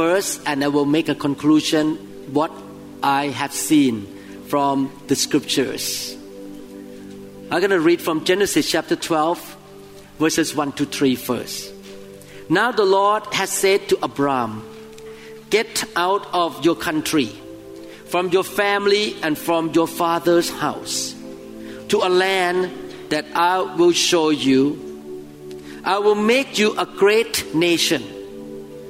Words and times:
first, 0.00 0.40
and 0.46 0.64
I 0.64 0.68
will 0.68 0.86
make 0.86 1.10
a 1.10 1.14
conclusion 1.14 1.96
what 2.32 2.50
I 3.02 3.26
have 3.26 3.52
seen 3.52 4.06
from 4.46 4.90
the 5.08 5.14
scriptures. 5.14 6.16
I'm 7.50 7.60
going 7.60 7.68
to 7.68 7.80
read 7.80 8.00
from 8.00 8.24
Genesis 8.24 8.66
chapter 8.66 8.96
12, 8.96 9.56
verses 10.18 10.56
1 10.56 10.72
to 10.80 10.86
3 10.86 11.16
first. 11.16 11.74
Now 12.48 12.72
the 12.72 12.86
Lord 12.86 13.26
has 13.34 13.50
said 13.50 13.90
to 13.90 13.98
Abram, 14.02 14.64
Get 15.50 15.84
out 15.96 16.26
of 16.32 16.64
your 16.64 16.76
country, 16.76 17.28
from 18.06 18.30
your 18.30 18.44
family, 18.44 19.16
and 19.22 19.36
from 19.36 19.68
your 19.74 19.86
father's 19.86 20.48
house, 20.48 21.14
to 21.88 21.98
a 21.98 22.08
land 22.08 22.72
that 23.10 23.26
I 23.34 23.60
will 23.76 23.92
show 23.92 24.30
you. 24.30 24.80
I 25.84 25.98
will 25.98 26.14
make 26.14 26.58
you 26.58 26.72
a 26.78 26.86
great 26.86 27.54
nation. 27.54 28.02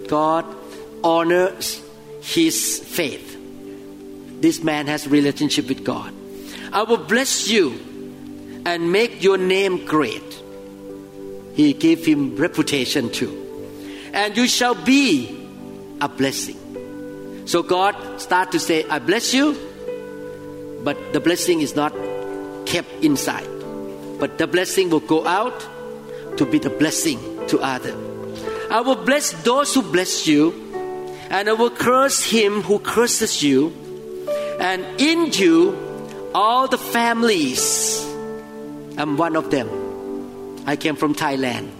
God 0.06 0.59
honors 1.02 1.82
his 2.22 2.80
faith. 2.80 3.36
This 4.40 4.62
man 4.62 4.86
has 4.86 5.06
relationship 5.06 5.68
with 5.68 5.84
God. 5.84 6.14
I 6.72 6.82
will 6.82 6.98
bless 6.98 7.48
you 7.48 7.72
and 8.64 8.92
make 8.92 9.22
your 9.22 9.38
name 9.38 9.84
great. 9.84 10.22
He 11.54 11.72
gave 11.72 12.06
him 12.06 12.36
reputation 12.36 13.10
too. 13.10 13.36
And 14.12 14.36
you 14.36 14.46
shall 14.46 14.74
be 14.74 15.48
a 16.00 16.08
blessing. 16.08 16.56
So 17.46 17.62
God 17.62 18.20
start 18.20 18.52
to 18.52 18.60
say, 18.60 18.84
I 18.84 18.98
bless 18.98 19.34
you, 19.34 19.56
but 20.84 21.12
the 21.12 21.20
blessing 21.20 21.60
is 21.60 21.74
not 21.74 21.92
kept 22.66 22.90
inside. 23.02 23.48
But 24.18 24.38
the 24.38 24.46
blessing 24.46 24.90
will 24.90 25.00
go 25.00 25.26
out 25.26 25.66
to 26.36 26.46
be 26.46 26.58
the 26.58 26.70
blessing 26.70 27.18
to 27.48 27.58
others. 27.58 27.96
I 28.70 28.80
will 28.80 28.96
bless 28.96 29.32
those 29.42 29.74
who 29.74 29.82
bless 29.82 30.26
you, 30.26 30.52
and 31.30 31.48
I 31.48 31.52
will 31.52 31.70
curse 31.70 32.22
him 32.22 32.62
who 32.62 32.78
curses 32.78 33.42
you, 33.42 33.72
and 34.60 34.84
in 35.00 35.32
you 35.32 35.74
all 36.34 36.68
the 36.68 36.78
families. 36.78 38.04
I'm 38.98 39.16
one 39.16 39.36
of 39.36 39.50
them. 39.50 39.68
I 40.66 40.76
came 40.76 40.96
from 40.96 41.14
Thailand. 41.14 41.70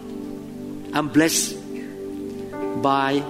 I'm 0.95 1.09
blessed 1.09 1.57
by 2.83 3.23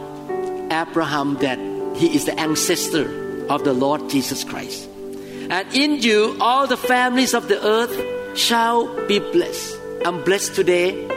Abraham 0.70 1.34
that 1.38 1.58
he 1.96 2.14
is 2.14 2.24
the 2.24 2.38
ancestor 2.38 3.46
of 3.48 3.64
the 3.64 3.72
Lord 3.72 4.08
Jesus 4.08 4.44
Christ. 4.44 4.88
And 5.50 5.66
in 5.74 6.00
you 6.00 6.36
all 6.40 6.66
the 6.68 6.77
families 6.77 7.34
of 7.34 7.48
the 7.48 7.58
earth 7.66 8.38
shall 8.38 8.86
be 9.08 9.18
blessed. 9.18 9.77
I'm 10.05 10.22
blessed 10.22 10.55
today 10.55 11.08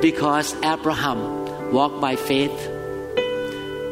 because 0.00 0.54
Abraham 0.62 1.72
walked 1.72 2.00
by 2.00 2.14
faith, 2.14 2.54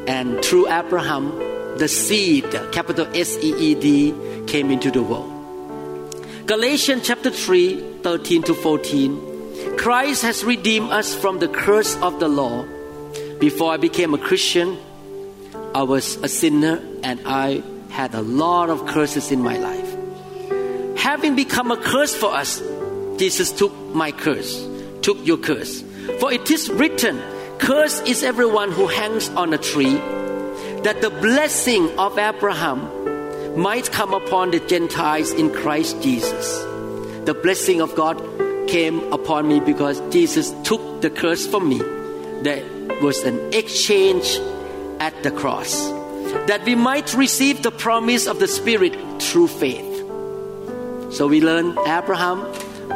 and 0.06 0.44
through 0.44 0.68
Abraham, 0.68 1.36
the 1.78 1.88
seed, 1.88 2.44
capital 2.72 3.06
S 3.14 3.36
E 3.38 3.54
E 3.54 3.74
D, 3.74 4.14
came 4.46 4.70
into 4.70 4.90
the 4.90 5.02
world. 5.02 5.30
Galatians 6.46 7.06
chapter 7.06 7.30
3, 7.30 8.02
13 8.02 8.42
to 8.42 8.54
14. 8.54 9.76
Christ 9.78 10.22
has 10.22 10.44
redeemed 10.44 10.90
us 10.90 11.14
from 11.14 11.38
the 11.38 11.48
curse 11.48 11.96
of 11.96 12.20
the 12.20 12.28
law. 12.28 12.66
Before 13.38 13.72
I 13.72 13.78
became 13.78 14.14
a 14.14 14.18
Christian, 14.18 14.76
I 15.74 15.82
was 15.82 16.16
a 16.16 16.28
sinner 16.28 16.82
and 17.02 17.20
I 17.24 17.62
had 17.90 18.14
a 18.14 18.20
lot 18.20 18.70
of 18.70 18.86
curses 18.86 19.32
in 19.32 19.42
my 19.42 19.56
life. 19.56 20.98
Having 20.98 21.36
become 21.36 21.70
a 21.70 21.76
curse 21.76 22.14
for 22.14 22.34
us, 22.34 22.60
Jesus 23.16 23.50
took 23.52 23.72
my 23.94 24.12
curse, 24.12 24.66
took 25.02 25.24
your 25.24 25.38
curse. 25.38 25.82
For 26.20 26.32
it 26.32 26.50
is 26.50 26.70
written, 26.70 27.20
Cursed 27.58 28.06
is 28.06 28.22
everyone 28.22 28.72
who 28.72 28.86
hangs 28.86 29.28
on 29.30 29.54
a 29.54 29.58
tree, 29.58 29.94
that 30.82 31.00
the 31.00 31.10
blessing 31.10 31.98
of 31.98 32.18
Abraham 32.18 32.80
might 33.56 33.90
come 33.92 34.12
upon 34.12 34.50
the 34.50 34.60
Gentiles 34.60 35.32
in 35.32 35.52
Christ 35.52 36.02
Jesus. 36.02 36.58
The 37.24 37.38
blessing 37.40 37.80
of 37.80 37.94
God 37.94 38.18
came 38.68 39.00
upon 39.12 39.48
me 39.48 39.60
because 39.60 40.00
Jesus 40.10 40.50
took 40.64 41.00
the 41.00 41.10
curse 41.10 41.46
from 41.46 41.68
me. 41.68 41.78
There 42.42 42.64
was 43.00 43.22
an 43.22 43.54
exchange 43.54 44.38
at 44.98 45.22
the 45.22 45.30
cross. 45.30 45.88
That 46.48 46.64
we 46.64 46.74
might 46.74 47.14
receive 47.14 47.62
the 47.62 47.70
promise 47.70 48.26
of 48.26 48.40
the 48.40 48.48
Spirit 48.48 49.22
through 49.22 49.48
faith. 49.48 49.92
So 51.14 51.28
we 51.28 51.40
learn 51.40 51.78
Abraham 51.86 52.40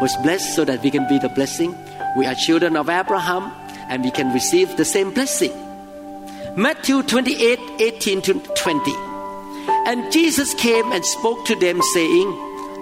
was 0.00 0.14
blessed 0.22 0.56
so 0.56 0.64
that 0.64 0.82
we 0.82 0.90
can 0.90 1.06
be 1.08 1.18
the 1.18 1.28
blessing. 1.28 1.76
We 2.16 2.26
are 2.26 2.34
children 2.34 2.76
of 2.76 2.88
Abraham 2.88 3.52
and 3.88 4.04
we 4.04 4.10
can 4.10 4.32
receive 4.32 4.76
the 4.76 4.84
same 4.84 5.12
blessing. 5.12 5.52
Matthew 6.56 7.02
28 7.02 7.58
18 7.78 8.22
to 8.22 8.34
20. 8.34 8.92
And 9.86 10.10
Jesus 10.12 10.54
came 10.54 10.92
and 10.92 11.04
spoke 11.04 11.44
to 11.46 11.54
them, 11.56 11.80
saying, 11.94 12.28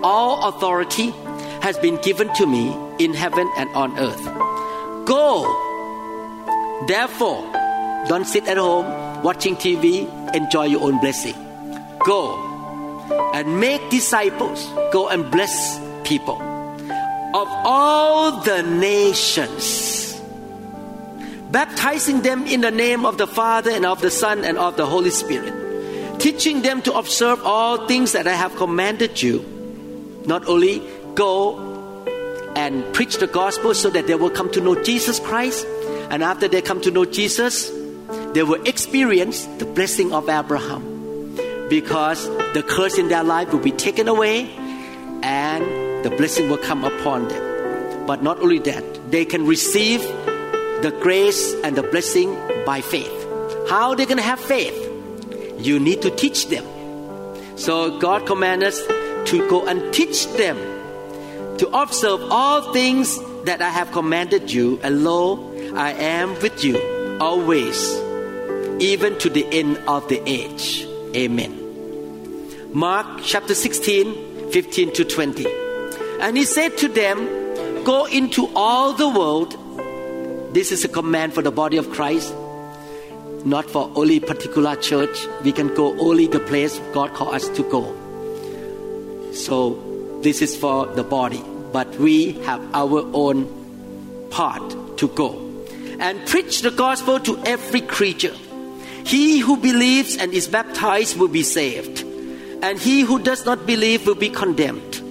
All 0.03 0.49
authority 0.49 1.11
has 1.63 1.79
been 1.79 1.97
given 2.03 2.33
to 2.35 2.47
me 2.47 2.77
in 2.99 3.15
heaven 3.15 3.51
and 3.57 3.69
on 3.71 3.99
earth. 3.99 4.25
Go, 5.07 5.47
therefore, 6.89 7.43
don't 8.09 8.25
sit 8.25 8.47
at 8.49 8.57
home 8.57 9.23
watching 9.23 9.57
TV, 9.57 10.07
enjoy 10.35 10.65
your 10.65 10.83
own 10.83 10.99
blessing. 11.01 11.35
Go 12.05 12.43
and 13.35 13.61
make 13.61 13.89
disciples, 13.91 14.67
go 14.93 15.09
and 15.09 15.31
bless 15.31 15.79
people 16.05 16.41
of 17.37 17.49
all 17.67 18.41
the 18.41 18.63
nations, 18.63 20.06
baptizing 21.57 22.21
them 22.21 22.45
in 22.47 22.61
the 22.61 22.71
name 22.71 23.07
of 23.07 23.17
the 23.17 23.27
Father 23.27 23.71
and 23.71 23.87
of 23.87 24.03
the 24.03 24.11
Son 24.11 24.45
and 24.45 24.59
of 24.59 24.77
the 24.77 24.85
Holy 24.85 25.09
Spirit 25.09 25.55
teaching 26.19 26.63
them 26.63 26.83
to 26.83 26.93
observe 26.95 27.45
all 27.45 27.87
things 27.87 28.13
that 28.13 28.27
I 28.27 28.33
have 28.33 28.57
commanded 28.57 29.23
you. 29.23 29.45
Not 30.27 30.47
only 30.49 30.83
go 31.15 31.59
and 32.57 32.85
preach 32.93 33.19
the 33.19 33.27
gospel 33.27 33.75
so 33.75 33.91
that 33.91 34.07
they 34.07 34.15
will 34.15 34.31
come 34.31 34.51
to 34.53 34.61
know 34.61 34.75
Jesus 34.83 35.21
Christ, 35.21 35.67
and 36.11 36.23
after 36.23 36.49
they 36.49 36.63
come 36.63 36.81
to 36.83 36.91
know 36.91 37.05
Jesus, 37.05 37.71
they 38.33 38.43
will 38.43 38.63
experience 38.65 39.45
the 39.59 39.67
blessing 39.67 40.13
of 40.13 40.29
Abraham 40.29 41.37
because 41.69 42.27
the 42.55 42.65
curse 42.67 42.99
in 42.99 43.09
their 43.09 43.25
life 43.25 43.53
will 43.53 43.61
be 43.61 43.73
taken 43.73 44.09
away 44.09 44.51
and 45.23 45.65
the 46.05 46.11
blessing 46.11 46.49
will 46.49 46.59
come 46.59 46.85
upon 46.85 47.29
them. 47.29 48.07
But 48.07 48.23
not 48.23 48.41
only 48.41 48.59
that, 48.61 49.11
they 49.11 49.25
can 49.25 49.47
receive 49.47 50.03
the 50.83 50.97
grace 51.01 51.55
and 51.65 51.77
the 51.77 51.83
blessing 51.83 52.35
by 52.65 52.81
faith. 52.81 53.13
How 53.69 53.95
they 53.95 54.07
going 54.07 54.19
to 54.19 54.23
have 54.23 54.41
faith? 54.41 54.87
you 55.59 55.81
need 55.81 56.03
to 56.03 56.11
teach 56.11 56.49
them. 56.49 56.65
So 57.57 57.99
God 57.99 58.27
commands 58.27 58.65
us 58.65 58.87
to 59.31 59.49
go 59.49 59.67
and 59.67 59.93
teach 59.93 60.27
them 60.37 60.57
to 61.59 61.69
observe 61.69 62.21
all 62.31 62.73
things 62.73 63.19
that 63.45 63.63
I 63.63 63.71
have 63.71 63.93
commanded 63.93 64.53
you, 64.53 64.79
and 64.83 65.05
lo, 65.05 65.53
I 65.75 65.93
am 65.93 66.35
with 66.43 66.63
you 66.63 66.79
always, 67.21 67.95
even 68.79 69.17
to 69.19 69.31
the 69.31 69.47
end 69.51 69.79
of 69.89 70.07
the 70.09 70.23
age. 70.29 70.87
Amen. 71.15 71.63
Mark 72.73 73.23
chapter 73.23 73.55
16, 73.55 74.51
15 74.51 74.93
to 74.93 75.05
20. 75.05 75.47
And 76.21 76.37
he 76.37 76.45
said 76.45 76.77
to 76.79 76.89
them, 76.89 77.85
Go 77.85 78.05
into 78.07 78.51
all 78.55 78.93
the 78.93 79.09
world. 79.09 79.57
This 80.57 80.73
is 80.73 80.87
a 80.87 80.89
command 80.89 81.35
for 81.35 81.43
the 81.43 81.51
body 81.51 81.77
of 81.77 81.91
Christ 81.91 82.35
not 83.45 83.69
for 83.71 83.93
only 83.95 84.21
particular 84.21 84.75
church. 84.75 85.27
We 85.45 85.53
can 85.53 85.75
go 85.75 85.99
only 86.01 86.29
the 86.29 86.41
place 86.41 86.79
God 86.95 87.13
called 87.13 87.35
us 87.35 87.47
to 87.51 87.63
go. 87.63 87.83
So 89.35 90.21
this 90.23 90.41
is 90.41 90.57
for 90.57 90.87
the 90.87 91.05
body, 91.05 91.43
but 91.75 91.95
we 91.97 92.33
have 92.45 92.63
our 92.73 93.07
own 93.13 93.45
part 94.31 94.97
to 94.97 95.09
go 95.09 95.29
and 96.01 96.27
preach 96.27 96.63
the 96.63 96.71
gospel 96.71 97.21
to 97.21 97.37
every 97.45 97.83
creature. 97.83 98.35
He 99.05 99.41
who 99.41 99.59
believes 99.59 100.17
and 100.17 100.33
is 100.33 100.49
baptized 100.49 101.19
will 101.19 101.29
be 101.29 101.43
saved, 101.43 102.01
and 102.63 102.79
he 102.79 103.03
who 103.03 103.19
does 103.19 103.45
not 103.45 103.67
believe 103.67 104.07
will 104.07 104.15
be 104.15 104.31
condemned. 104.31 105.03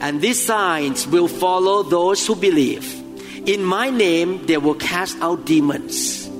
And 0.00 0.20
these 0.20 0.44
signs 0.44 1.06
will 1.06 1.28
follow 1.28 1.84
those 1.84 2.26
who 2.26 2.34
believe. 2.34 3.03
In 3.46 3.62
my 3.62 3.90
name, 3.90 4.46
they 4.46 4.56
will 4.56 4.74
cast 4.74 5.18
out 5.20 5.44
demons. 5.44 6.30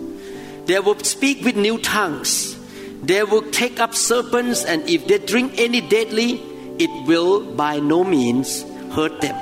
They 0.65 0.81
will 0.81 0.99
speak 1.01 1.45
with 1.45 1.55
new 1.55 1.77
tongues. 1.79 2.56
They 3.03 3.23
will 3.23 3.43
take 3.51 3.79
up 3.79 3.95
serpents, 3.95 4.65
and 4.65 4.89
if 4.89 5.06
they 5.06 5.19
drink 5.19 5.53
any 5.59 5.83
deadly, 5.83 6.41
it 6.79 6.89
will 7.06 7.45
by 7.45 7.79
no 7.79 8.05
means 8.05 8.62
hurt 8.93 9.21
them. 9.21 9.37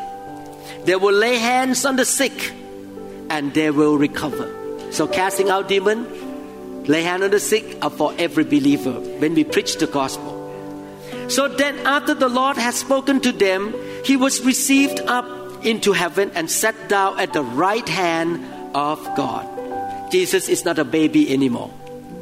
They 0.85 0.97
will 0.97 1.14
lay 1.14 1.38
hands 1.38 1.85
on 1.85 1.94
the 1.94 2.05
sick, 2.05 2.53
and 3.31 3.55
they 3.55 3.70
will 3.70 3.97
recover. 3.97 4.50
So, 4.91 5.06
casting 5.06 5.49
out 5.49 5.69
demon, 5.69 6.85
lay 6.85 7.03
hand 7.03 7.23
on 7.23 7.31
the 7.31 7.38
sick 7.38 7.79
are 7.81 7.91
for 7.91 8.12
every 8.19 8.43
believer 8.43 8.99
when 9.20 9.35
we 9.35 9.44
preach 9.44 9.76
the 9.76 9.87
gospel. 9.87 10.41
So 11.29 11.47
then, 11.47 11.79
after 11.87 12.15
the 12.15 12.29
Lord 12.29 12.56
had 12.56 12.75
spoken 12.75 13.20
to 13.20 13.31
them, 13.31 13.73
he 14.05 14.17
was 14.17 14.44
received 14.44 14.99
up 15.06 15.42
into 15.64 15.93
heaven 15.93 16.31
and 16.35 16.50
sat 16.50 16.88
down 16.88 17.19
at 17.19 17.32
the 17.32 17.43
right 17.43 17.88
hand 17.88 18.44
of 18.75 18.99
God. 19.17 19.49
Jesus 20.11 20.49
is 20.49 20.64
not 20.64 20.79
a 20.79 20.85
baby 20.85 21.32
anymore, 21.32 21.73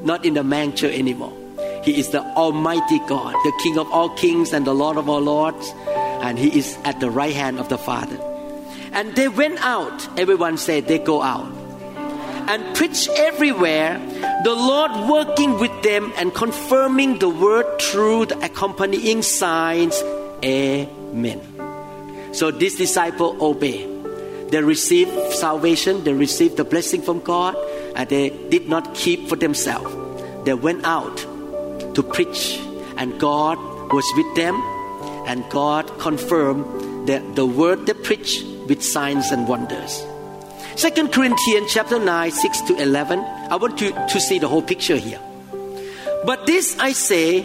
not 0.02 0.24
in 0.24 0.34
the 0.34 0.44
manger 0.44 0.90
anymore. 0.90 1.36
He 1.82 1.98
is 1.98 2.10
the 2.10 2.20
Almighty 2.20 2.98
God, 3.08 3.32
the 3.32 3.52
King 3.62 3.78
of 3.78 3.90
all 3.90 4.10
kings 4.10 4.52
and 4.52 4.66
the 4.66 4.74
Lord 4.74 4.96
of 4.96 5.08
all 5.08 5.20
lords, 5.20 5.72
and 6.22 6.38
He 6.38 6.56
is 6.58 6.76
at 6.84 7.00
the 7.00 7.10
right 7.10 7.34
hand 7.34 7.58
of 7.58 7.68
the 7.68 7.78
Father. 7.78 8.18
And 8.92 9.14
they 9.16 9.28
went 9.28 9.64
out, 9.64 10.18
everyone 10.18 10.58
said 10.58 10.86
they 10.86 10.98
go 10.98 11.22
out, 11.22 11.50
and 12.48 12.76
preach 12.76 13.08
everywhere, 13.08 13.98
the 14.44 14.54
Lord 14.54 15.08
working 15.08 15.58
with 15.58 15.82
them 15.82 16.12
and 16.16 16.34
confirming 16.34 17.18
the 17.18 17.28
word 17.28 17.80
through 17.80 18.26
the 18.26 18.38
accompanying 18.44 19.22
signs. 19.22 20.02
Amen. 20.44 21.49
So 22.32 22.50
this 22.50 22.76
disciple 22.76 23.36
obey. 23.40 23.86
They 24.50 24.62
received 24.62 25.32
salvation, 25.32 26.04
they 26.04 26.12
received 26.12 26.56
the 26.56 26.64
blessing 26.64 27.02
from 27.02 27.20
God, 27.20 27.56
and 27.94 28.08
they 28.08 28.30
did 28.30 28.68
not 28.68 28.94
keep 28.94 29.28
for 29.28 29.36
themselves. 29.36 29.94
They 30.44 30.54
went 30.54 30.84
out 30.84 31.18
to 31.94 32.02
preach, 32.02 32.58
and 32.96 33.18
God 33.20 33.58
was 33.92 34.04
with 34.16 34.34
them, 34.34 34.56
and 35.26 35.48
God 35.50 35.86
confirmed 35.98 36.64
the, 37.06 37.18
the 37.34 37.46
word 37.46 37.86
they 37.86 37.94
preached 37.94 38.44
with 38.66 38.82
signs 38.82 39.30
and 39.30 39.46
wonders. 39.46 40.04
Second 40.76 41.12
Corinthians 41.12 41.72
chapter 41.72 41.98
9, 41.98 42.30
6 42.30 42.60
to 42.62 42.76
11. 42.76 43.20
I 43.20 43.56
want 43.56 43.80
you 43.80 43.90
to 43.92 44.20
see 44.20 44.38
the 44.38 44.48
whole 44.48 44.62
picture 44.62 44.96
here. 44.96 45.20
But 46.24 46.46
this 46.46 46.78
I 46.78 46.92
say, 46.92 47.44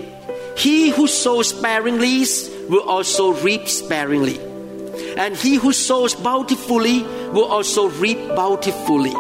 he 0.58 0.90
who 0.90 1.08
sows 1.08 1.50
sparingly 1.50 2.26
will 2.70 2.88
also 2.88 3.34
reap 3.34 3.68
sparingly. 3.68 4.40
And 5.18 5.36
he 5.36 5.56
who 5.56 5.72
sows 5.74 6.14
bountifully 6.16 7.04
will 7.04 7.46
also 7.46 7.90
reap 7.90 8.18
bountifully. 8.36 9.14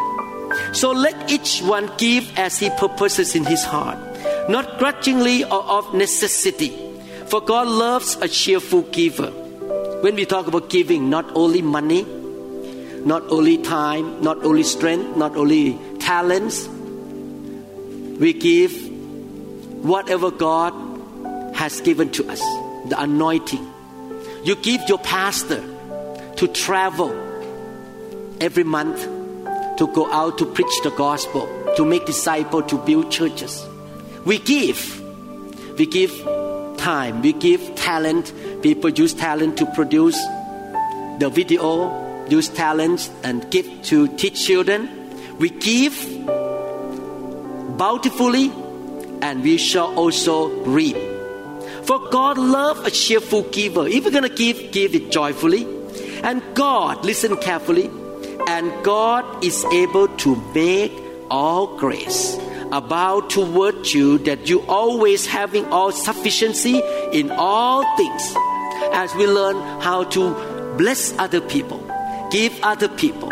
So 0.74 0.92
let 0.92 1.32
each 1.32 1.62
one 1.62 1.92
give 1.98 2.38
as 2.38 2.60
he 2.60 2.70
purposes 2.70 3.36
in 3.36 3.46
his 3.46 3.64
heart, 3.64 3.98
not 4.50 4.80
grudgingly 4.80 5.44
or 5.44 5.64
of 5.64 5.94
necessity. 5.94 6.70
For 7.28 7.42
God 7.42 7.68
loves 7.68 8.16
a 8.22 8.28
cheerful 8.28 8.84
giver. 8.84 9.32
When 10.02 10.16
we 10.16 10.26
talk 10.26 10.48
about 10.48 10.70
giving, 10.70 11.10
not 11.10 11.26
only 11.36 11.62
money, 11.62 12.04
not 12.04 13.24
only 13.30 13.58
time, 13.58 14.22
not 14.22 14.44
only 14.44 14.64
strength, 14.64 15.18
not 15.18 15.36
only 15.36 15.80
talents, 16.00 16.68
we 18.20 18.34
give 18.34 18.74
whatever 19.84 20.32
God 20.32 20.74
has 21.56 21.82
given 21.82 22.10
to 22.12 22.28
us 22.30 22.42
the 22.90 22.96
anointing. 22.98 23.75
You 24.46 24.56
give 24.56 24.88
your 24.88 25.00
pastor 25.00 25.64
to 26.36 26.48
travel 26.48 27.10
every 28.40 28.64
month 28.64 29.02
to 29.80 29.88
go 29.88 30.06
out 30.12 30.38
to 30.38 30.46
preach 30.46 30.82
the 30.84 30.92
gospel, 30.92 31.50
to 31.78 31.84
make 31.84 32.06
disciples, 32.06 32.70
to 32.70 32.78
build 32.78 33.12
churches. 33.12 33.66
We 34.24 34.38
give. 34.38 35.02
We 35.80 35.88
give 35.88 36.12
time. 36.78 37.24
We 37.24 37.34
give 37.34 37.74
talent. 37.74 38.32
People 38.62 38.92
use 38.92 39.16
talent 39.16 39.58
to 39.58 39.66
produce 39.66 40.24
the 41.18 41.32
video, 41.34 42.28
use 42.28 42.48
talents 42.48 43.10
and 43.24 43.50
give 43.50 43.66
to 43.86 44.08
teach 44.10 44.46
children. 44.46 45.10
We 45.40 45.50
give 45.50 45.96
bountifully 47.80 48.52
and 49.24 49.42
we 49.42 49.58
shall 49.58 49.96
also 49.96 50.50
reap. 50.66 51.15
For 51.86 52.00
God 52.10 52.38
loves 52.38 52.88
a 52.88 52.92
cheerful 52.92 53.44
giver. 53.44 53.88
If 53.88 54.04
you're 54.04 54.12
going 54.12 54.24
to 54.24 54.30
give, 54.30 54.72
give 54.72 54.96
it 54.96 55.12
joyfully. 55.12 55.68
And 56.24 56.42
God, 56.56 57.06
listen 57.06 57.38
carefully, 57.38 57.92
and 58.48 58.84
God 58.84 59.44
is 59.44 59.64
able 59.66 60.08
to 60.26 60.36
make 60.56 60.92
all 61.30 61.78
grace 61.78 62.36
about 62.72 63.30
toward 63.30 63.88
you 63.94 64.18
that 64.20 64.50
you 64.50 64.62
always 64.62 65.28
having 65.28 65.66
all 65.66 65.92
sufficiency 65.92 66.82
in 67.14 67.30
all 67.32 67.86
things 67.96 68.34
as 68.94 69.14
we 69.16 69.28
learn 69.28 69.56
how 69.82 70.04
to 70.06 70.34
bless 70.78 71.16
other 71.20 71.42
people, 71.42 71.80
give 72.32 72.58
other 72.64 72.88
people, 72.88 73.32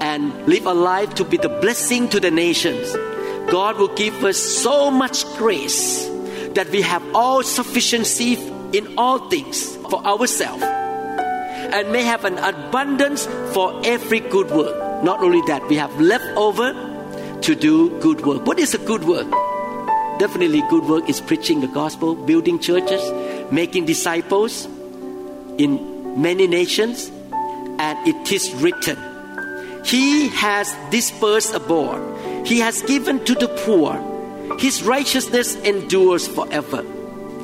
and 0.00 0.32
live 0.46 0.64
a 0.64 0.72
life 0.72 1.14
to 1.14 1.24
be 1.24 1.36
the 1.36 1.48
blessing 1.48 2.08
to 2.08 2.18
the 2.18 2.30
nations. 2.30 2.90
God 3.50 3.76
will 3.76 3.94
give 3.94 4.24
us 4.24 4.38
so 4.38 4.90
much 4.90 5.26
grace 5.36 6.08
that 6.58 6.68
we 6.70 6.82
have 6.82 7.04
all 7.14 7.44
sufficiency 7.44 8.34
in 8.72 8.98
all 8.98 9.30
things 9.30 9.76
for 9.90 10.04
ourselves 10.04 10.64
and 10.64 11.92
may 11.92 12.02
have 12.02 12.24
an 12.24 12.36
abundance 12.38 13.26
for 13.54 13.80
every 13.84 14.18
good 14.18 14.50
work. 14.50 14.74
Not 15.04 15.20
only 15.20 15.40
that, 15.46 15.62
we 15.68 15.76
have 15.76 16.00
left 16.00 16.24
over 16.36 16.72
to 17.42 17.54
do 17.54 17.96
good 18.00 18.26
work. 18.26 18.44
What 18.44 18.58
is 18.58 18.74
a 18.74 18.78
good 18.78 19.04
work? 19.04 19.30
Definitely, 20.18 20.62
good 20.68 20.84
work 20.86 21.08
is 21.08 21.20
preaching 21.20 21.60
the 21.60 21.68
gospel, 21.68 22.16
building 22.16 22.58
churches, 22.58 23.02
making 23.52 23.84
disciples 23.84 24.64
in 25.58 26.20
many 26.20 26.48
nations, 26.48 27.08
and 27.78 28.08
it 28.08 28.32
is 28.32 28.52
written. 28.54 28.98
He 29.84 30.26
has 30.30 30.74
dispersed 30.90 31.54
abroad, 31.54 32.02
He 32.44 32.58
has 32.58 32.82
given 32.82 33.24
to 33.26 33.36
the 33.36 33.46
poor. 33.64 34.07
His 34.58 34.82
righteousness 34.82 35.54
endures 35.56 36.26
forever. 36.26 36.82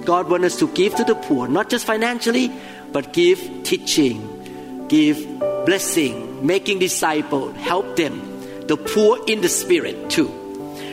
God 0.05 0.29
wants 0.29 0.47
us 0.47 0.59
to 0.59 0.69
give 0.69 0.95
to 0.97 1.05
the 1.05 1.15
poor, 1.15 1.49
not 1.49 1.71
just 1.71 1.87
financially, 1.87 2.53
but 2.93 3.13
give 3.13 3.41
teaching, 3.63 4.87
give 4.89 5.27
blessing, 5.65 6.47
making 6.47 6.79
disciples, 6.79 7.57
help 7.57 7.97
them, 7.97 8.67
the 8.67 8.77
poor 8.77 9.19
in 9.27 9.41
the 9.41 9.49
spirit 9.49 10.11
too. 10.11 10.29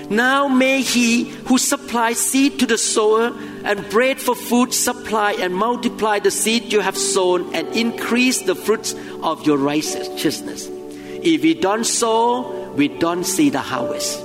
Now 0.09 0.47
may 0.47 0.81
he 0.81 1.23
who 1.23 1.57
supplies 1.57 2.19
seed 2.19 2.59
to 2.59 2.65
the 2.65 2.77
sower 2.77 3.33
and 3.63 3.89
bread 3.89 4.19
for 4.19 4.35
food 4.35 4.73
supply 4.73 5.33
and 5.33 5.55
multiply 5.55 6.19
the 6.19 6.31
seed 6.31 6.73
you 6.73 6.81
have 6.81 6.97
sown 6.97 7.55
and 7.55 7.67
increase 7.69 8.41
the 8.41 8.55
fruits 8.55 8.93
of 9.23 9.45
your 9.45 9.57
righteousness. 9.57 10.67
If 10.69 11.43
we 11.43 11.53
don't 11.53 11.85
sow, 11.85 12.71
we 12.73 12.89
don't 12.89 13.23
see 13.23 13.49
the 13.49 13.61
harvest. 13.61 14.21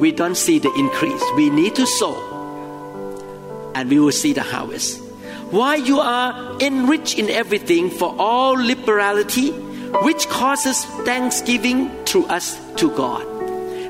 We 0.00 0.12
don't 0.12 0.34
see 0.34 0.58
the 0.58 0.72
increase. 0.72 1.22
We 1.36 1.50
need 1.50 1.74
to 1.76 1.86
sow 1.86 2.16
and 3.74 3.90
we 3.90 4.00
will 4.00 4.12
see 4.12 4.32
the 4.32 4.42
harvest. 4.42 4.98
Why 5.50 5.76
you 5.76 6.00
are 6.00 6.56
enriched 6.60 7.18
in 7.18 7.28
everything 7.28 7.90
for 7.90 8.14
all 8.18 8.52
liberality, 8.54 9.50
which 10.02 10.26
causes 10.28 10.84
thanksgiving 11.04 11.90
through 12.06 12.26
us 12.26 12.58
to 12.76 12.90
God. 12.96 13.26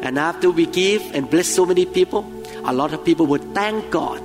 And 0.02 0.18
after 0.18 0.50
we 0.50 0.66
give 0.66 1.14
and 1.14 1.30
bless 1.30 1.46
so 1.46 1.64
many 1.64 1.86
people, 1.86 2.26
a 2.64 2.72
lot 2.72 2.92
of 2.92 3.04
people 3.04 3.26
will 3.26 3.44
thank 3.54 3.90
God 3.90 4.20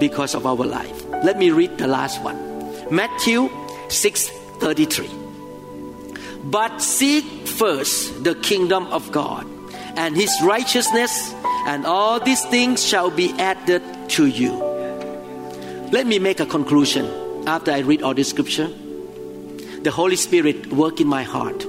because 0.00 0.34
of 0.34 0.46
our 0.46 0.64
life. 0.64 1.04
Let 1.22 1.38
me 1.38 1.50
read 1.50 1.76
the 1.76 1.86
last 1.86 2.22
one. 2.22 2.38
Matthew 2.90 3.50
6:33. 3.88 5.10
But 6.44 6.80
seek 6.80 7.24
first 7.46 8.24
the 8.24 8.34
kingdom 8.36 8.86
of 8.86 9.12
God 9.12 9.44
and 9.98 10.16
his 10.16 10.30
righteousness, 10.42 11.34
and 11.66 11.84
all 11.84 12.20
these 12.20 12.44
things 12.44 12.86
shall 12.86 13.10
be 13.10 13.32
added 13.32 13.82
to 14.08 14.26
you. 14.26 14.52
Let 15.90 16.06
me 16.06 16.20
make 16.20 16.38
a 16.38 16.46
conclusion 16.46 17.04
after 17.48 17.72
I 17.72 17.80
read 17.80 18.02
all 18.02 18.14
this 18.14 18.30
scripture. 18.30 18.68
The 19.82 19.90
Holy 19.90 20.14
Spirit 20.14 20.68
work 20.68 21.00
in 21.00 21.08
my 21.08 21.24
heart. 21.24 21.64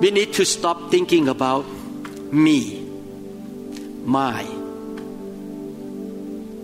We 0.00 0.10
need 0.10 0.34
to 0.34 0.44
stop 0.44 0.90
thinking 0.90 1.26
about 1.26 1.64
me, 2.30 2.84
my, 4.04 4.44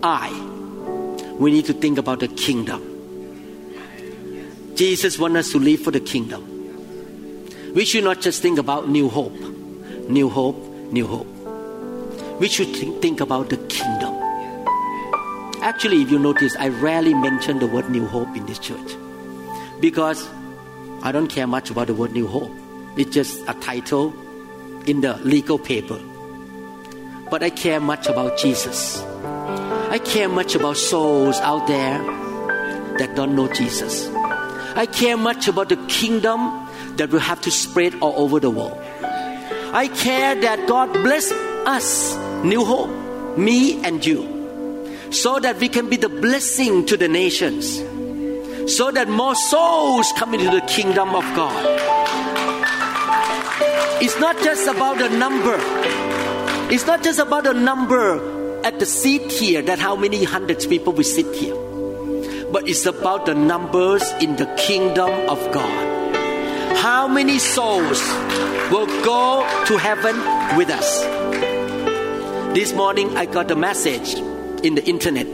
I. 0.03 0.29
We 1.39 1.51
need 1.51 1.65
to 1.65 1.73
think 1.73 1.97
about 1.97 2.19
the 2.19 2.27
kingdom. 2.27 2.87
Jesus 4.75 5.17
wants 5.17 5.37
us 5.37 5.51
to 5.53 5.57
live 5.57 5.79
for 5.79 5.89
the 5.89 5.99
kingdom. 5.99 6.50
We 7.73 7.85
should 7.85 8.03
not 8.03 8.19
just 8.19 8.41
think 8.41 8.59
about 8.59 8.89
new 8.89 9.07
hope, 9.07 9.39
new 10.09 10.27
hope, 10.27 10.57
new 10.91 11.07
hope. 11.07 11.27
We 12.37 12.49
should 12.49 12.75
think, 12.75 13.21
about 13.21 13.49
the 13.49 13.55
kingdom. 13.67 14.13
Actually, 15.61 16.01
if 16.01 16.11
you 16.11 16.19
notice, 16.19 16.53
I 16.57 16.67
rarely 16.67 17.13
mention 17.13 17.59
the 17.59 17.67
word 17.67 17.89
new 17.89 18.05
hope 18.07 18.35
in 18.35 18.45
this 18.45 18.59
church 18.59 18.97
because 19.79 20.27
I 21.01 21.13
don't 21.13 21.27
care 21.27 21.47
much 21.47 21.69
about 21.69 21.87
the 21.87 21.93
word 21.93 22.11
new 22.11 22.27
hope. 22.27 22.51
It's 22.97 23.11
just 23.11 23.41
a 23.47 23.53
title 23.53 24.13
in 24.85 24.99
the 24.99 25.15
legal 25.23 25.57
paper. 25.57 25.99
But 27.29 27.41
I 27.41 27.51
care 27.51 27.79
much 27.79 28.07
about 28.07 28.37
Jesus. 28.37 29.01
I 29.01 29.97
care 30.03 30.27
much 30.27 30.55
about 30.55 30.75
souls 30.75 31.37
out 31.37 31.67
there 31.67 31.99
that 32.97 33.15
don't 33.15 33.33
know 33.33 33.47
Jesus. 33.53 34.09
I 34.75 34.87
care 34.87 35.15
much 35.15 35.47
about 35.47 35.69
the 35.69 35.77
kingdom 35.87 36.60
that 36.97 37.09
will 37.09 37.19
have 37.19 37.41
to 37.41 37.51
spread 37.51 37.95
all 38.01 38.13
over 38.17 38.39
the 38.39 38.49
world. 38.49 38.79
I 39.73 39.87
care 39.87 40.35
that 40.35 40.67
God 40.67 40.91
bless 40.93 41.31
us, 41.31 42.15
New 42.43 42.65
Hope, 42.65 43.37
me 43.37 43.81
and 43.83 44.05
you, 44.05 44.27
so 45.11 45.39
that 45.39 45.57
we 45.59 45.69
can 45.69 45.89
be 45.89 45.95
the 45.95 46.09
blessing 46.09 46.85
to 46.87 46.97
the 46.97 47.07
nations, 47.07 47.77
so 48.75 48.91
that 48.91 49.07
more 49.07 49.35
souls 49.35 50.11
come 50.17 50.33
into 50.33 50.51
the 50.51 50.61
kingdom 50.67 51.15
of 51.15 51.23
God. 51.35 51.65
It's 54.01 54.19
not 54.19 54.37
just 54.43 54.67
about 54.67 54.97
the 54.97 55.09
number. 55.09 55.57
It's 56.73 56.85
not 56.87 57.03
just 57.03 57.19
about 57.19 57.43
the 57.43 57.53
number 57.53 58.63
at 58.65 58.79
the 58.79 58.85
seat 58.85 59.31
here, 59.31 59.61
that 59.61 59.79
how 59.79 59.95
many 59.95 60.23
hundreds 60.23 60.65
people 60.65 60.93
we 60.93 61.03
sit 61.03 61.33
here. 61.35 61.55
But 62.51 62.67
it's 62.67 62.85
about 62.85 63.25
the 63.25 63.35
numbers 63.35 64.03
in 64.19 64.35
the 64.35 64.47
kingdom 64.57 65.09
of 65.29 65.39
God. 65.53 66.00
How 66.77 67.07
many 67.07 67.39
souls 67.39 68.01
will 68.71 68.87
go 69.03 69.45
to 69.65 69.77
heaven 69.77 70.15
with 70.57 70.69
us? 70.69 71.01
This 72.53 72.73
morning 72.73 73.17
I 73.17 73.25
got 73.25 73.49
a 73.51 73.55
message 73.55 74.15
in 74.63 74.75
the 74.75 74.83
internet 74.85 75.27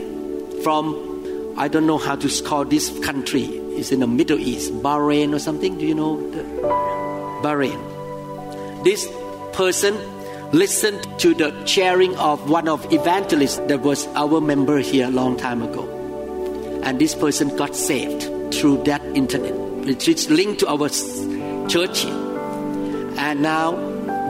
from 0.62 1.54
I 1.58 1.68
don't 1.68 1.86
know 1.86 1.98
how 1.98 2.16
to 2.16 2.42
call 2.42 2.64
this 2.64 2.96
country. 3.00 3.44
It's 3.78 3.90
in 3.92 4.00
the 4.00 4.06
Middle 4.06 4.38
East, 4.38 4.72
Bahrain 4.74 5.34
or 5.34 5.38
something. 5.38 5.76
Do 5.78 5.84
you 5.86 5.94
know 5.94 6.30
the 6.30 6.42
Bahrain? 7.42 8.84
This 8.84 9.08
person 9.52 9.96
listened 10.52 11.06
to 11.18 11.34
the 11.34 11.66
sharing 11.66 12.16
of 12.16 12.48
one 12.48 12.68
of 12.68 12.90
evangelists 12.92 13.58
that 13.66 13.80
was 13.80 14.06
our 14.14 14.40
member 14.40 14.78
here 14.78 15.06
a 15.06 15.10
long 15.10 15.36
time 15.36 15.62
ago, 15.62 15.84
and 16.82 16.98
this 16.98 17.14
person 17.14 17.54
got 17.56 17.76
saved 17.76 18.54
through 18.54 18.82
that 18.84 19.04
internet. 19.14 19.67
It's 19.88 20.28
linked 20.28 20.60
to 20.60 20.68
our 20.68 20.88
church. 21.68 22.04
And 22.04 23.40
now 23.40 23.72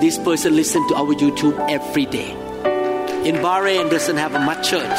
this 0.00 0.16
person 0.18 0.54
listens 0.54 0.86
to 0.88 0.94
our 0.94 1.12
YouTube 1.14 1.58
every 1.68 2.06
day. 2.06 2.30
In 3.26 3.36
Bahrain 3.42 3.90
doesn't 3.90 4.16
have 4.16 4.34
a 4.34 4.38
much 4.38 4.70
church. 4.70 4.98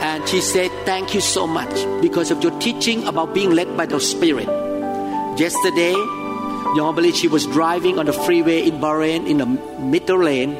And 0.00 0.26
she 0.28 0.40
said, 0.40 0.70
Thank 0.86 1.14
you 1.14 1.20
so 1.20 1.46
much 1.46 1.74
because 2.00 2.30
of 2.30 2.42
your 2.42 2.58
teaching 2.58 3.06
about 3.06 3.34
being 3.34 3.50
led 3.50 3.76
by 3.76 3.84
the 3.84 4.00
Spirit. 4.00 4.48
Yesterday, 5.38 5.92
normally 6.74 7.12
she 7.12 7.28
was 7.28 7.46
driving 7.46 7.98
on 7.98 8.06
the 8.06 8.14
freeway 8.14 8.66
in 8.66 8.80
Bahrain 8.80 9.28
in 9.28 9.38
the 9.38 9.46
middle 9.46 10.22
lane, 10.24 10.56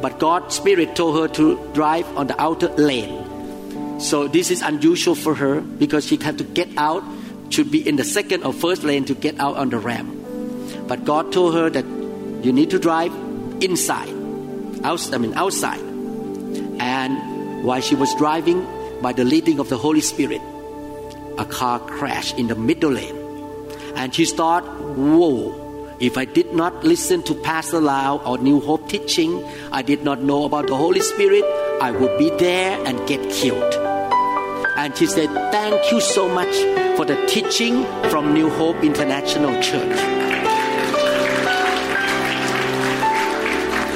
but 0.00 0.18
God's 0.18 0.54
Spirit 0.54 0.96
told 0.96 1.20
her 1.20 1.28
to 1.34 1.60
drive 1.74 2.06
on 2.16 2.28
the 2.28 2.40
outer 2.40 2.68
lane. 2.68 4.00
So 4.00 4.26
this 4.26 4.50
is 4.50 4.62
unusual 4.62 5.14
for 5.14 5.34
her 5.34 5.60
because 5.60 6.06
she 6.06 6.16
had 6.16 6.38
to 6.38 6.44
get 6.44 6.68
out 6.78 7.04
should 7.52 7.70
be 7.70 7.86
in 7.86 7.96
the 7.96 8.04
second 8.04 8.44
or 8.44 8.52
first 8.52 8.82
lane 8.82 9.04
to 9.06 9.14
get 9.14 9.38
out 9.38 9.56
on 9.56 9.70
the 9.70 9.78
ramp. 9.78 10.10
But 10.88 11.04
God 11.04 11.32
told 11.32 11.54
her 11.54 11.70
that 11.70 11.84
you 12.44 12.52
need 12.52 12.70
to 12.70 12.78
drive 12.78 13.12
inside, 13.62 14.10
I 14.82 15.18
mean 15.18 15.34
outside. 15.34 15.80
And 16.80 17.64
while 17.64 17.80
she 17.80 17.94
was 17.94 18.14
driving 18.16 18.66
by 19.00 19.12
the 19.12 19.24
leading 19.24 19.60
of 19.60 19.68
the 19.68 19.78
Holy 19.78 20.00
Spirit, 20.00 20.40
a 21.38 21.44
car 21.44 21.78
crashed 21.78 22.38
in 22.38 22.48
the 22.48 22.54
middle 22.54 22.92
lane. 22.92 23.16
And 23.94 24.14
she 24.14 24.24
thought, 24.24 24.64
whoa, 24.96 25.96
if 26.00 26.18
I 26.18 26.24
did 26.24 26.52
not 26.52 26.82
listen 26.82 27.22
to 27.24 27.34
Pastor 27.34 27.80
Lau 27.80 28.18
or 28.18 28.38
New 28.38 28.60
Hope 28.60 28.88
teaching, 28.88 29.44
I 29.70 29.82
did 29.82 30.02
not 30.02 30.22
know 30.22 30.44
about 30.44 30.66
the 30.66 30.76
Holy 30.76 31.00
Spirit, 31.00 31.44
I 31.80 31.90
would 31.90 32.18
be 32.18 32.30
there 32.30 32.84
and 32.84 33.06
get 33.06 33.30
killed. 33.30 33.91
And 34.82 34.98
she 34.98 35.06
said, 35.06 35.30
Thank 35.52 35.92
you 35.92 36.00
so 36.00 36.28
much 36.28 36.52
for 36.96 37.04
the 37.04 37.14
teaching 37.28 37.84
from 38.10 38.34
New 38.34 38.50
Hope 38.50 38.82
International 38.82 39.52
Church. 39.62 39.96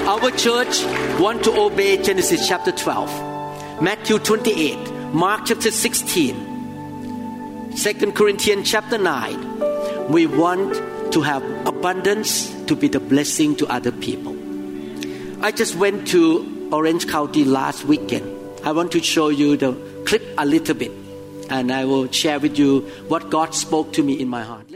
Our 0.07 0.31
church 0.31 0.85
want 1.19 1.43
to 1.43 1.51
obey 1.59 2.01
Genesis 2.01 2.47
chapter 2.47 2.71
12, 2.71 3.83
Matthew 3.83 4.21
28, 4.21 5.13
Mark 5.13 5.47
chapter 5.47 5.73
16, 5.73 7.75
2 7.75 8.13
Corinthians 8.13 8.71
chapter 8.71 8.97
9. 8.97 10.09
We 10.09 10.29
want 10.29 10.73
to 11.13 11.21
have 11.21 11.43
abundance 11.67 12.49
to 12.67 12.77
be 12.77 12.87
the 12.87 13.01
blessing 13.01 13.57
to 13.57 13.67
other 13.67 13.91
people. 13.91 14.37
I 15.45 15.51
just 15.51 15.75
went 15.75 16.07
to 16.09 16.69
Orange 16.71 17.09
County 17.09 17.45
last 17.45 17.87
weekend. 17.87 18.33
I 18.65 18.71
want 18.71 18.93
to 18.93 19.03
show 19.03 19.31
you 19.31 19.57
the 19.57 19.96
clip 20.07 20.23
a 20.39 20.47
little 20.47 20.75
bit 20.75 20.93
and 21.51 21.73
I 21.73 21.85
will 21.85 22.11
share 22.11 22.39
with 22.39 22.59
you 22.59 22.81
what 23.09 23.29
God 23.29 23.55
spoke 23.55 23.93
to 23.95 24.03
me 24.03 24.21
in 24.21 24.29
my 24.29 24.43
heart. 24.43 24.67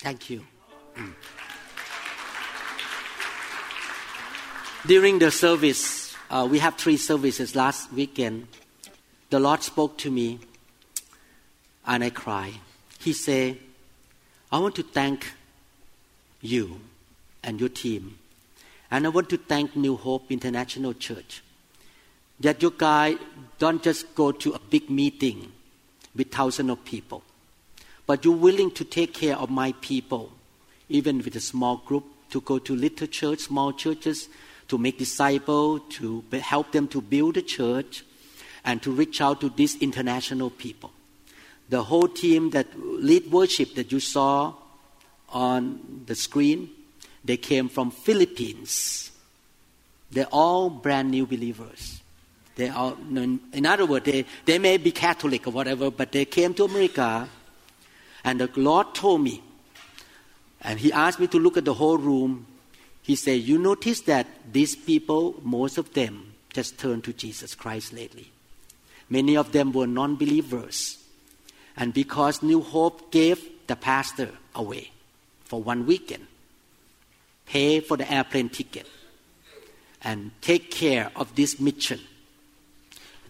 Thank 0.00 0.30
you. 0.30 0.44
During 4.86 5.18
the 5.18 5.30
service, 5.30 6.14
uh, 6.30 6.48
we 6.50 6.60
have 6.60 6.76
three 6.76 6.96
services 6.96 7.54
last 7.54 7.92
weekend 7.92 8.46
the 9.30 9.38
Lord 9.38 9.62
spoke 9.62 9.98
to 9.98 10.10
me 10.10 10.38
and 11.86 12.04
I 12.04 12.10
cried. 12.10 12.54
He 12.98 13.12
said, 13.12 13.58
I 14.50 14.58
want 14.58 14.74
to 14.76 14.82
thank 14.82 15.32
you 16.40 16.80
and 17.42 17.60
your 17.60 17.68
team. 17.68 18.18
And 18.90 19.06
I 19.06 19.10
want 19.10 19.28
to 19.30 19.36
thank 19.36 19.76
New 19.76 19.96
Hope 19.96 20.30
International 20.30 20.94
Church. 20.94 21.42
That 22.40 22.62
you 22.62 22.72
guys 22.76 23.18
don't 23.58 23.82
just 23.82 24.14
go 24.14 24.32
to 24.32 24.52
a 24.54 24.58
big 24.58 24.88
meeting 24.88 25.52
with 26.14 26.30
thousands 26.30 26.70
of 26.70 26.84
people, 26.84 27.22
but 28.06 28.24
you're 28.24 28.34
willing 28.34 28.70
to 28.72 28.84
take 28.84 29.12
care 29.12 29.36
of 29.36 29.50
my 29.50 29.72
people, 29.80 30.32
even 30.88 31.18
with 31.18 31.36
a 31.36 31.40
small 31.40 31.78
group, 31.78 32.04
to 32.30 32.40
go 32.40 32.58
to 32.58 32.74
little 32.74 33.06
church, 33.06 33.40
small 33.40 33.72
churches, 33.72 34.28
to 34.68 34.78
make 34.78 34.98
disciples, 34.98 35.82
to 35.90 36.24
help 36.40 36.72
them 36.72 36.88
to 36.88 37.00
build 37.00 37.36
a 37.36 37.42
church, 37.42 38.04
and 38.68 38.82
to 38.82 38.92
reach 38.92 39.22
out 39.22 39.40
to 39.40 39.48
these 39.48 39.76
international 39.80 40.50
people. 40.50 40.92
The 41.70 41.82
whole 41.84 42.06
team 42.06 42.50
that 42.50 42.66
lead 42.78 43.32
worship 43.32 43.74
that 43.76 43.90
you 43.90 43.98
saw 43.98 44.52
on 45.30 46.02
the 46.04 46.14
screen, 46.14 46.68
they 47.24 47.38
came 47.38 47.70
from 47.70 47.90
Philippines. 47.90 49.10
They're 50.10 50.26
all 50.30 50.68
brand 50.68 51.10
new 51.10 51.24
believers. 51.24 52.02
They 52.56 52.68
are, 52.68 52.94
in 53.54 53.64
other 53.64 53.86
words, 53.86 54.04
they, 54.04 54.26
they 54.44 54.58
may 54.58 54.76
be 54.76 54.92
Catholic 54.92 55.46
or 55.46 55.50
whatever, 55.50 55.90
but 55.90 56.12
they 56.12 56.26
came 56.26 56.52
to 56.54 56.64
America, 56.64 57.26
and 58.22 58.38
the 58.38 58.50
Lord 58.56 58.94
told 58.94 59.22
me, 59.22 59.42
and 60.60 60.78
He 60.78 60.92
asked 60.92 61.20
me 61.20 61.26
to 61.28 61.38
look 61.38 61.56
at 61.56 61.64
the 61.64 61.74
whole 61.74 61.96
room. 61.96 62.46
He 63.00 63.16
said, 63.16 63.40
"You 63.40 63.56
notice 63.58 64.00
that 64.02 64.26
these 64.52 64.76
people, 64.76 65.40
most 65.42 65.78
of 65.78 65.94
them, 65.94 66.34
just 66.52 66.78
turned 66.78 67.04
to 67.04 67.14
Jesus 67.14 67.54
Christ 67.54 67.94
lately." 67.94 68.32
Many 69.10 69.36
of 69.36 69.52
them 69.52 69.72
were 69.72 69.86
non 69.86 70.16
believers. 70.16 70.98
And 71.76 71.94
because 71.94 72.42
New 72.42 72.60
Hope 72.60 73.12
gave 73.12 73.40
the 73.66 73.76
pastor 73.76 74.30
away 74.54 74.90
for 75.44 75.62
one 75.62 75.86
weekend, 75.86 76.26
pay 77.46 77.80
for 77.80 77.96
the 77.96 78.10
airplane 78.12 78.48
ticket, 78.48 78.86
and 80.02 80.30
take 80.40 80.70
care 80.70 81.10
of 81.16 81.34
this 81.36 81.60
mission, 81.60 82.00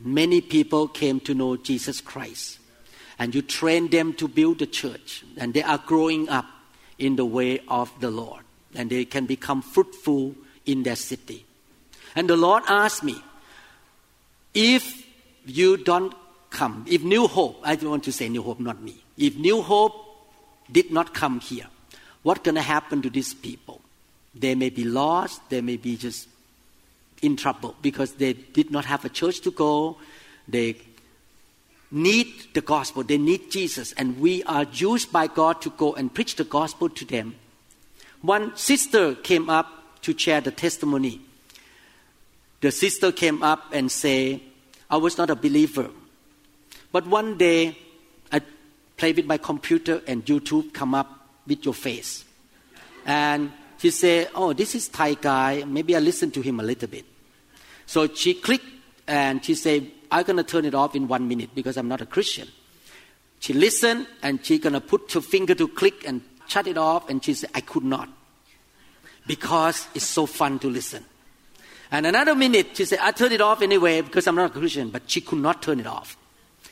many 0.01 0.41
people 0.41 0.89
came 0.89 1.21
to 1.21 1.35
know 1.35 1.57
Jesus 1.57 2.01
Christ. 2.01 2.59
And 3.19 3.35
you 3.35 3.43
train 3.43 3.89
them 3.89 4.13
to 4.15 4.29
build 4.29 4.61
the 4.61 4.67
church, 4.67 5.25
and 5.37 5.53
they 5.53 5.63
are 5.63 5.79
growing 5.79 6.29
up 6.29 6.47
in 6.99 7.17
the 7.17 7.27
way 7.27 7.61
of 7.69 7.93
the 8.01 8.11
Lord, 8.11 8.45
and 8.75 8.89
they 8.91 9.05
can 9.05 9.27
become 9.27 9.61
fruitful 9.61 10.35
in 10.67 10.85
their 10.85 10.97
city. 10.97 11.45
And 12.15 12.29
the 12.29 12.37
Lord 12.37 12.63
asked 12.69 13.03
me, 13.03 13.21
if 14.55 15.08
you 15.49 15.77
don't 15.77 16.15
come, 16.51 16.85
if 16.89 17.03
New 17.03 17.27
Hope, 17.27 17.61
I 17.63 17.77
don't 17.77 17.91
want 17.91 18.05
to 18.05 18.13
say 18.13 18.29
New 18.29 18.43
Hope, 18.43 18.61
not 18.61 18.83
me, 18.83 19.03
if 19.17 19.37
New 19.37 19.63
Hope 19.63 19.95
did 20.71 20.91
not 20.91 21.15
come 21.15 21.41
here, 21.41 21.67
what's 22.23 22.41
going 22.41 22.55
to 22.55 22.63
happen 22.63 23.03
to 23.03 23.11
these 23.11 23.35
people? 23.35 23.81
They 24.35 24.55
may 24.55 24.71
be 24.71 24.85
lost, 24.85 25.49
they 25.51 25.61
may 25.61 25.77
be 25.77 25.97
just 25.97 26.29
in 27.23 27.37
trouble 27.37 27.75
because 27.83 28.15
they 28.15 28.33
did 28.33 28.71
not 28.71 28.85
have 28.85 29.05
a 29.05 29.09
church 29.09 29.41
to 29.41 29.51
go. 29.51 29.97
They 30.47 30.77
need 31.91 32.33
the 32.55 32.61
gospel, 32.61 33.03
they 33.03 33.19
need 33.19 33.51
Jesus, 33.51 33.93
and 33.93 34.21
we 34.21 34.43
are 34.45 34.65
used 34.73 35.11
by 35.11 35.27
God 35.27 35.61
to 35.63 35.71
go 35.71 35.95
and 35.95 36.13
preach 36.13 36.37
the 36.37 36.45
gospel 36.45 36.89
to 36.91 37.05
them. 37.05 37.35
One 38.21 38.57
sister 38.57 39.15
came 39.15 39.49
up 39.49 40.03
to 40.03 40.17
share 40.17 40.41
the 40.41 40.51
testimony. 40.51 41.21
The 42.61 42.73
sister 42.73 43.13
came 43.13 43.43
up 43.43 43.73
and 43.73 43.91
say, 43.91 44.43
I 44.91 44.97
was 44.97 45.19
not 45.19 45.31
a 45.31 45.37
believer. 45.37 45.91
But 46.93 47.07
one 47.07 47.37
day 47.37 47.77
I 48.33 48.41
play 48.97 49.13
with 49.13 49.27
my 49.27 49.37
computer 49.37 50.03
and 50.07 50.25
YouTube 50.25 50.73
come 50.73 50.95
up 50.95 51.29
with 51.47 51.65
your 51.65 51.75
face. 51.75 52.25
And 53.05 53.53
she 53.79 53.91
said, 53.91 54.31
Oh, 54.35 54.53
this 54.53 54.75
is 54.75 54.89
Thai 54.89 55.15
guy. 55.15 55.65
Maybe 55.65 55.95
I 55.97 55.99
listen 56.01 56.31
to 56.33 56.41
him 56.41 56.61
a 56.61 56.63
little 56.63 56.89
bit. 56.89 57.05
So 57.87 58.07
she 58.09 58.35
clicked 58.35 58.67
and 59.07 59.45
she 59.45 59.55
said, 59.55 59.91
I'm 60.11 60.25
going 60.25 60.37
to 60.37 60.45
turn 60.45 60.65
it 60.65 60.75
off 60.75 60.95
in 60.95 61.09
one 61.09 61.29
minute 61.29 61.51
because 61.55 61.77
I'm 61.77 61.89
not 61.89 62.01
a 62.01 62.07
Christian. 62.07 62.49
She 63.41 63.53
listened 63.53 64.07
and 64.23 64.45
she 64.45 64.59
going 64.59 64.73
to 64.73 64.81
put 64.81 65.13
her 65.13 65.21
finger 65.21 65.55
to 65.55 65.69
click 65.69 66.07
and 66.07 66.23
shut 66.47 66.67
it 66.67 66.77
off. 66.77 67.09
And 67.09 67.25
she 67.25 67.35
said, 67.35 67.51
I 67.55 67.61
could 67.61 67.85
not 67.85 68.09
because 69.27 69.87
it's 69.95 70.07
so 70.07 70.27
fun 70.27 70.59
to 70.61 70.69
listen. 70.69 71.05
And 71.91 72.07
another 72.07 72.35
minute, 72.35 72.77
she 72.77 72.85
said, 72.85 72.99
I 73.01 73.13
turned 73.13 73.33
it 73.33 73.41
off 73.41 73.63
anyway 73.63 74.03
because 74.03 74.27
I'm 74.27 74.35
not 74.35 74.51
a 74.55 74.59
Christian, 74.59 74.91
but 74.91 75.03
she 75.07 75.21
could 75.21 75.39
not 75.39 75.63
turn 75.63 75.81
it 75.81 75.87
off. 75.87 76.17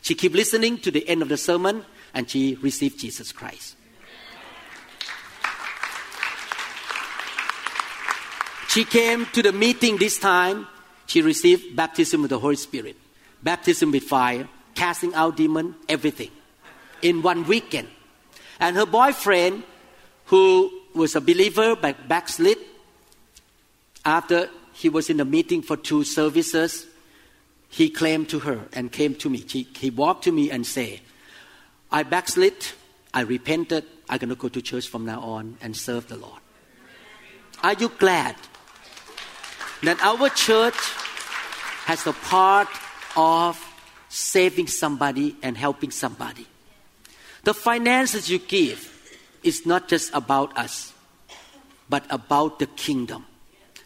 She 0.02 0.14
kept 0.14 0.34
listening 0.34 0.78
to 0.78 0.90
the 0.90 1.08
end 1.08 1.22
of 1.22 1.28
the 1.28 1.36
sermon 1.36 1.84
and 2.12 2.28
she 2.28 2.56
received 2.56 3.00
Jesus 3.00 3.32
Christ. 3.32 3.76
She 8.68 8.84
came 8.84 9.24
to 9.32 9.42
the 9.42 9.52
meeting 9.52 9.96
this 9.96 10.18
time. 10.18 10.66
She 11.06 11.22
received 11.22 11.74
baptism 11.74 12.20
with 12.20 12.30
the 12.30 12.38
Holy 12.38 12.56
Spirit, 12.56 12.96
baptism 13.42 13.90
with 13.90 14.02
fire, 14.02 14.48
casting 14.74 15.14
out 15.14 15.36
demon, 15.36 15.74
everything 15.88 16.30
in 17.00 17.22
one 17.22 17.44
weekend. 17.44 17.88
And 18.60 18.76
her 18.76 18.86
boyfriend, 18.86 19.62
who 20.26 20.70
was 20.94 21.16
a 21.16 21.20
believer 21.20 21.74
but 21.76 22.06
backslid, 22.06 22.58
after 24.04 24.50
he 24.76 24.90
was 24.90 25.08
in 25.08 25.18
a 25.20 25.24
meeting 25.24 25.62
for 25.62 25.74
two 25.74 26.04
services, 26.04 26.86
he 27.70 27.88
claimed 27.88 28.28
to 28.28 28.40
her 28.40 28.68
and 28.74 28.92
came 28.92 29.14
to 29.14 29.30
me. 29.30 29.38
He, 29.38 29.66
he 29.74 29.88
walked 29.88 30.24
to 30.24 30.32
me 30.32 30.50
and 30.50 30.66
said, 30.66 31.00
I 31.90 32.02
backslid, 32.02 32.54
I 33.14 33.22
repented, 33.22 33.84
I'm 34.06 34.18
going 34.18 34.28
to 34.28 34.34
go 34.34 34.48
to 34.48 34.60
church 34.60 34.86
from 34.88 35.06
now 35.06 35.20
on 35.20 35.56
and 35.62 35.74
serve 35.74 36.08
the 36.08 36.16
Lord. 36.16 36.40
Are 37.62 37.72
you 37.72 37.88
glad 37.88 38.36
that 39.82 39.98
our 40.02 40.28
church 40.28 40.76
has 41.86 42.06
a 42.06 42.12
part 42.12 42.68
of 43.16 43.58
saving 44.10 44.66
somebody 44.66 45.36
and 45.42 45.56
helping 45.56 45.90
somebody? 45.90 46.46
The 47.44 47.54
finances 47.54 48.28
you 48.28 48.40
give 48.40 48.92
is 49.42 49.64
not 49.64 49.88
just 49.88 50.12
about 50.12 50.58
us, 50.58 50.92
but 51.88 52.04
about 52.10 52.58
the 52.58 52.66
kingdom. 52.66 53.24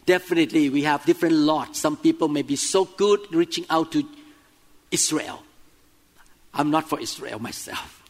Definitely, 0.06 0.70
we 0.70 0.82
have 0.82 1.04
different 1.04 1.34
lots. 1.34 1.78
Some 1.78 1.96
people 1.96 2.28
may 2.28 2.42
be 2.42 2.56
so 2.56 2.84
good 2.84 3.20
reaching 3.32 3.64
out 3.70 3.92
to 3.92 4.04
Israel. 4.90 5.42
I'm 6.52 6.70
not 6.70 6.88
for 6.88 6.98
Israel 6.98 7.38
myself. 7.38 8.02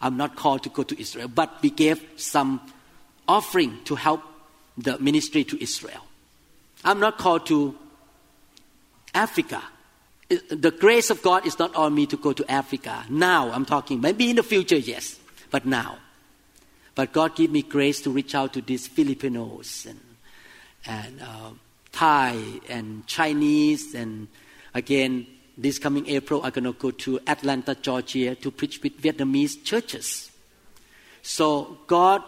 I'm 0.00 0.16
not 0.16 0.36
called 0.36 0.62
to 0.64 0.68
go 0.68 0.82
to 0.82 1.00
Israel, 1.00 1.28
but 1.28 1.58
we 1.62 1.70
gave 1.70 2.04
some 2.16 2.60
offering 3.26 3.78
to 3.84 3.94
help 3.94 4.22
the 4.76 4.98
ministry 4.98 5.44
to 5.44 5.62
Israel. 5.62 6.04
I'm 6.84 7.00
not 7.00 7.18
called 7.18 7.46
to 7.46 7.76
Africa. 9.14 9.62
The 10.28 10.70
grace 10.70 11.10
of 11.10 11.22
God 11.22 11.46
is 11.46 11.58
not 11.58 11.74
on 11.74 11.94
me 11.94 12.06
to 12.06 12.16
go 12.16 12.32
to 12.32 12.48
Africa. 12.50 13.04
Now 13.08 13.50
I'm 13.50 13.64
talking, 13.64 14.00
maybe 14.00 14.30
in 14.30 14.36
the 14.36 14.42
future, 14.42 14.76
yes, 14.76 15.18
but 15.50 15.66
now. 15.66 15.98
But 16.94 17.12
God 17.12 17.34
give 17.34 17.50
me 17.50 17.62
grace 17.62 18.00
to 18.02 18.10
reach 18.10 18.34
out 18.34 18.52
to 18.52 18.60
these 18.60 18.86
Filipinos 18.86 19.86
and, 19.88 19.98
and 20.88 21.20
uh, 21.20 21.50
Thai 21.92 22.42
and 22.68 23.06
Chinese. 23.06 23.94
And 23.94 24.28
again, 24.74 25.26
this 25.56 25.78
coming 25.78 26.08
April, 26.08 26.42
I'm 26.42 26.50
going 26.50 26.64
to 26.64 26.72
go 26.72 26.90
to 26.90 27.20
Atlanta, 27.26 27.74
Georgia 27.74 28.34
to 28.34 28.50
preach 28.50 28.82
with 28.82 29.00
Vietnamese 29.00 29.62
churches. 29.62 30.30
So 31.22 31.78
God 31.86 32.22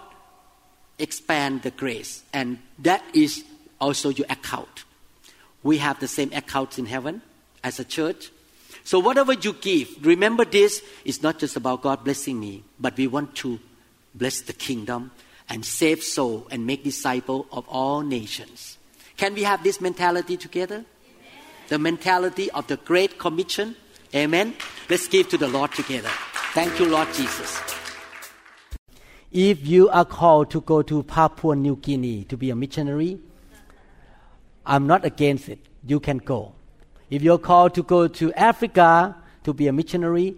expand 0.98 1.62
the 1.62 1.70
grace. 1.70 2.22
And 2.32 2.58
that 2.78 3.02
is 3.14 3.44
also 3.80 4.10
your 4.10 4.26
account. 4.28 4.84
We 5.62 5.78
have 5.78 6.00
the 6.00 6.08
same 6.08 6.32
account 6.32 6.78
in 6.78 6.86
heaven 6.86 7.22
as 7.64 7.80
a 7.80 7.84
church. 7.84 8.30
So 8.84 8.98
whatever 8.98 9.32
you 9.32 9.52
give, 9.52 10.04
remember 10.04 10.44
this 10.44 10.82
is 11.04 11.22
not 11.22 11.38
just 11.38 11.56
about 11.56 11.82
God 11.82 12.04
blessing 12.04 12.40
me, 12.40 12.64
but 12.78 12.96
we 12.96 13.06
want 13.06 13.34
to 13.36 13.58
bless 14.14 14.40
the 14.40 14.52
kingdom 14.52 15.10
and 15.50 15.64
save 15.64 16.02
soul 16.02 16.46
and 16.50 16.64
make 16.64 16.84
disciple 16.84 17.46
of 17.50 17.68
all 17.68 18.02
nations. 18.02 18.78
Can 19.16 19.34
we 19.34 19.42
have 19.42 19.62
this 19.64 19.80
mentality 19.80 20.36
together? 20.36 20.76
Amen. 20.76 20.86
The 21.68 21.78
mentality 21.78 22.50
of 22.52 22.68
the 22.68 22.76
Great 22.78 23.18
Commission. 23.18 23.76
Amen. 24.14 24.54
Let's 24.88 25.08
give 25.08 25.28
to 25.30 25.36
the 25.36 25.48
Lord 25.48 25.72
together. 25.72 26.08
Thank 26.54 26.78
you, 26.78 26.86
Lord 26.86 27.08
Jesus. 27.12 27.60
If 29.32 29.66
you 29.66 29.88
are 29.90 30.04
called 30.04 30.50
to 30.52 30.60
go 30.60 30.82
to 30.82 31.02
Papua 31.02 31.54
New 31.54 31.76
Guinea 31.76 32.24
to 32.24 32.36
be 32.36 32.50
a 32.50 32.56
missionary, 32.56 33.18
I'm 34.64 34.86
not 34.86 35.04
against 35.04 35.48
it. 35.48 35.58
You 35.84 36.00
can 36.00 36.18
go. 36.18 36.54
If 37.10 37.22
you're 37.22 37.38
called 37.38 37.74
to 37.74 37.82
go 37.82 38.06
to 38.08 38.32
Africa 38.34 39.16
to 39.44 39.52
be 39.52 39.66
a 39.66 39.72
missionary 39.72 40.36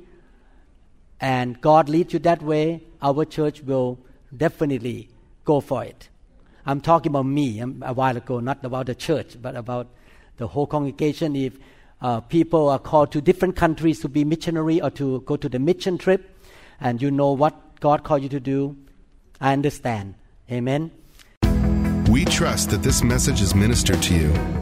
and 1.21 1.61
God 1.61 1.89
leads 1.89 2.13
you 2.13 2.19
that 2.21 2.43
way, 2.43 2.83
our 3.01 3.25
church 3.25 3.63
will 3.63 3.99
definitely 4.37 5.09
go 5.45 5.61
for 5.61 5.85
it. 5.85 6.09
I'm 6.65 6.81
talking 6.81 7.11
about 7.11 7.27
me 7.27 7.61
a 7.61 7.93
while 7.93 8.17
ago, 8.17 8.41
not 8.41 8.65
about 8.65 8.87
the 8.87 8.95
church, 8.95 9.37
but 9.41 9.57
about 9.57 9.89
the 10.37 10.47
whole 10.47 10.67
congregation. 10.67 11.35
If 11.35 11.59
uh, 12.01 12.21
people 12.21 12.69
are 12.69 12.79
called 12.79 13.13
to 13.13 13.21
different 13.21 13.57
countries 13.57 14.01
to 14.01 14.09
be 14.09 14.25
missionary 14.25 14.81
or 14.81 14.91
to 14.91 15.21
go 15.23 15.37
to 15.37 15.49
the 15.49 15.59
mission 15.59 15.99
trip, 15.99 16.37
and 16.81 17.03
you 17.03 17.11
know 17.11 17.33
what 17.33 17.81
God 17.81 18.05
called 18.05 18.23
you 18.23 18.29
to 18.29 18.41
do, 18.41 18.77
I 19.41 19.53
understand. 19.53 20.15
Amen. 20.51 20.93
We 22.09 22.25
trust 22.25 22.71
that 22.71 22.83
this 22.83 23.03
message 23.03 23.41
is 23.41 23.55
ministered 23.55 24.03
to 24.03 24.15
you. 24.15 24.62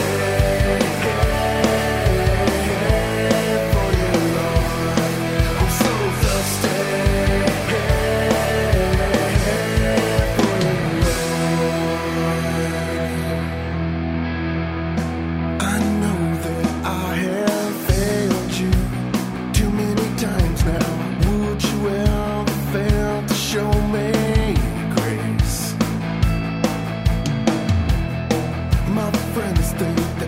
friend 29.33 29.57
is 29.59 29.71
dead. 29.73 30.20